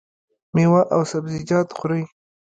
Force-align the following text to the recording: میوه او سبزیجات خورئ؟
میوه 0.55 0.81
او 0.93 1.01
سبزیجات 1.11 1.69
خورئ؟ 1.77 2.03